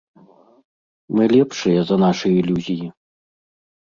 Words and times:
Мы 1.19 1.23
лепшыя 1.33 1.81
за 1.91 1.95
нашы 2.07 2.27
ілюзіі! 2.41 2.87